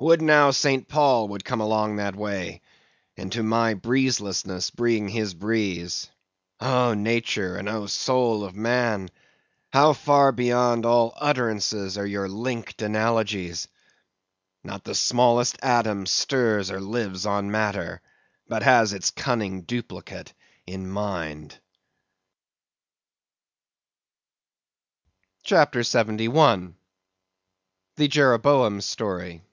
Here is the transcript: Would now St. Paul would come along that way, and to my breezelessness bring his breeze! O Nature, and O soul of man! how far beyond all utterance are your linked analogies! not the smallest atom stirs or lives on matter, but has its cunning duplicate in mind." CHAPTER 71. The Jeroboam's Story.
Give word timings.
Would 0.00 0.20
now 0.20 0.50
St. 0.50 0.88
Paul 0.88 1.28
would 1.28 1.44
come 1.44 1.60
along 1.60 1.96
that 1.96 2.16
way, 2.16 2.62
and 3.16 3.30
to 3.30 3.44
my 3.44 3.74
breezelessness 3.74 4.70
bring 4.70 5.08
his 5.08 5.34
breeze! 5.34 6.10
O 6.60 6.94
Nature, 6.94 7.56
and 7.56 7.68
O 7.68 7.86
soul 7.86 8.42
of 8.44 8.56
man! 8.56 9.08
how 9.72 9.92
far 9.92 10.32
beyond 10.32 10.84
all 10.84 11.14
utterance 11.16 11.72
are 11.72 12.04
your 12.04 12.28
linked 12.28 12.82
analogies! 12.82 13.68
not 14.64 14.82
the 14.82 14.96
smallest 14.96 15.58
atom 15.62 16.06
stirs 16.06 16.72
or 16.72 16.80
lives 16.80 17.24
on 17.24 17.50
matter, 17.52 18.02
but 18.48 18.64
has 18.64 18.92
its 18.92 19.10
cunning 19.12 19.62
duplicate 19.62 20.32
in 20.66 20.90
mind." 20.90 21.60
CHAPTER 25.44 25.84
71. 25.84 26.74
The 27.94 28.08
Jeroboam's 28.08 28.84
Story. 28.84 29.44